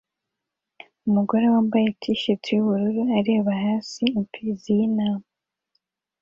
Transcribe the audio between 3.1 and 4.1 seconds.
areba hasi